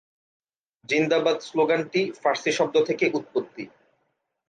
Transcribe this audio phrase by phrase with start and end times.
[0.89, 3.63] জিন্দাবাদ স্লোগানটি ফার্সি শব্দ থেকে উৎপত্তি।